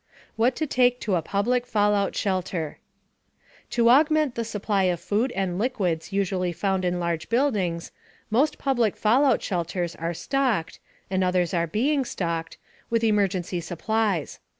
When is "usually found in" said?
6.11-6.99